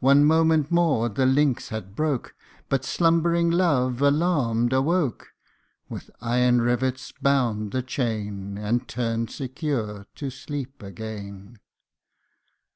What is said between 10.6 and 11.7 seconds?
again.